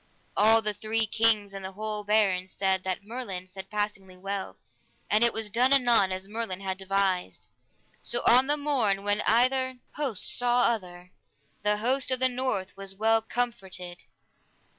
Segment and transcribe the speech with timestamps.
[0.35, 4.57] All the three kings and the whole barons said that Merlin said passingly well,
[5.11, 7.49] and it was done anon as Merlin had devised.
[8.01, 11.11] So on the morn, when either host saw other,
[11.61, 14.01] the host of the north was well comforted.